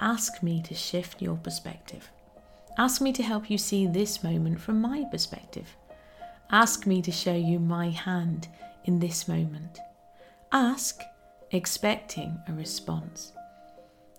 [0.00, 2.10] ask me to shift your perspective.
[2.78, 5.76] Ask me to help you see this moment from my perspective.
[6.50, 8.48] Ask me to show you my hand
[8.84, 9.78] in this moment.
[10.52, 11.02] Ask,
[11.50, 13.32] expecting a response.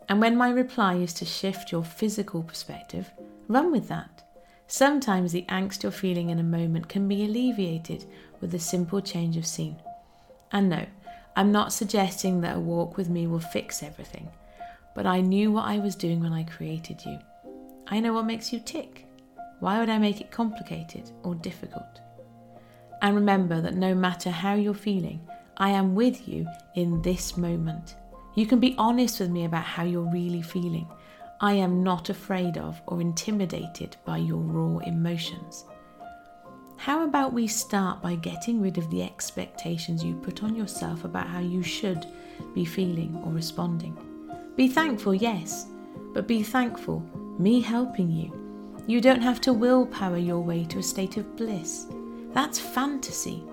[0.07, 3.09] And when my reply is to shift your physical perspective,
[3.47, 4.23] run with that.
[4.67, 8.05] Sometimes the angst you're feeling in a moment can be alleviated
[8.39, 9.77] with a simple change of scene.
[10.51, 10.85] And no,
[11.35, 14.29] I'm not suggesting that a walk with me will fix everything
[14.95, 17.19] but I knew what I was doing when I created you.
[17.87, 19.05] I know what makes you tick.
[19.59, 21.99] Why would I make it complicated or difficult?
[23.01, 25.19] And remember that no matter how you're feeling,
[25.57, 27.95] I am with you in this moment.
[28.35, 30.87] You can be honest with me about how you're really feeling.
[31.41, 35.65] I am not afraid of or intimidated by your raw emotions.
[36.77, 41.27] How about we start by getting rid of the expectations you put on yourself about
[41.27, 42.07] how you should
[42.55, 44.10] be feeling or responding?
[44.55, 45.67] Be thankful, yes,
[46.13, 46.99] but be thankful,
[47.39, 48.31] me helping you.
[48.85, 51.87] You don't have to willpower your way to a state of bliss.
[52.33, 53.43] That's fantasy.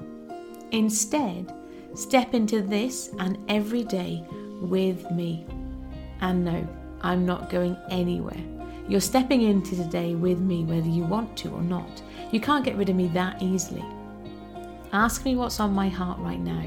[0.72, 1.54] Instead,
[1.94, 4.24] step into this and every day
[4.60, 5.46] with me.
[6.20, 6.66] And no,
[7.02, 8.42] I'm not going anywhere.
[8.88, 12.02] You're stepping into today with me whether you want to or not.
[12.32, 13.84] You can't get rid of me that easily.
[14.92, 16.64] Ask me what's on my heart right now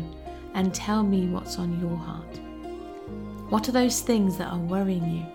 [0.53, 2.39] and tell me what's on your heart.
[3.51, 5.25] What are those things that are worrying you?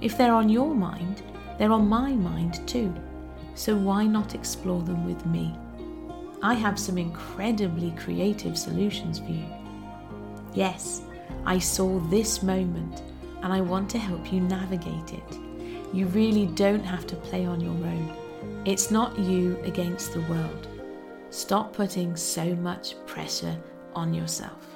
[0.00, 1.22] If they're on your mind,
[1.56, 2.92] they're on my mind too.
[3.54, 5.56] So why not explore them with me?
[6.42, 9.46] I have some incredibly creative solutions for you.
[10.54, 11.02] Yes,
[11.44, 13.04] I saw this moment
[13.44, 15.38] and I want to help you navigate it.
[15.92, 18.12] You really don't have to play on your own.
[18.64, 20.66] It's not you against the world.
[21.30, 23.56] Stop putting so much pressure
[23.94, 24.75] on yourself.